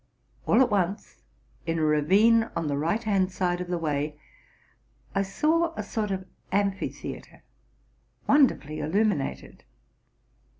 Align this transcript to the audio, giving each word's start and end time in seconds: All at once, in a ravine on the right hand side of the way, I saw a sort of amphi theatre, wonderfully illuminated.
All 0.47 0.59
at 0.63 0.71
once, 0.71 1.21
in 1.67 1.77
a 1.77 1.83
ravine 1.83 2.49
on 2.55 2.65
the 2.65 2.75
right 2.75 3.03
hand 3.03 3.31
side 3.31 3.61
of 3.61 3.67
the 3.67 3.77
way, 3.77 4.19
I 5.13 5.21
saw 5.21 5.75
a 5.75 5.83
sort 5.83 6.09
of 6.09 6.25
amphi 6.51 6.89
theatre, 6.89 7.43
wonderfully 8.25 8.79
illuminated. 8.79 9.63